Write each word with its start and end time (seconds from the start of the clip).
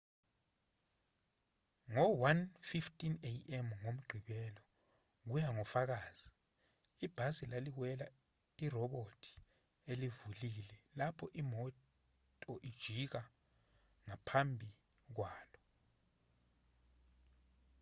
ngo-1:15 1.91 3.05
a.m. 3.31 3.67
ngomgqibelo 3.81 4.61
kuya 5.29 5.47
ngofakazi 5.55 6.27
ibhasi 7.05 7.43
laliwela 7.51 8.05
irobhothi 8.65 9.33
elivulile 9.91 10.75
lapho 10.99 11.25
imoto 11.41 12.53
ijika 12.69 13.21
ngaphambi 14.05 14.69
kwalo 15.15 15.59